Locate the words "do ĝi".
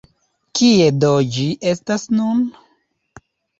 1.03-1.45